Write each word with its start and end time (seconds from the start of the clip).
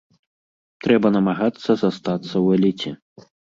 Трэба 0.85 1.07
намагацца 1.17 1.71
застацца 1.83 2.33
ў 2.45 2.61
эліце. 2.61 2.91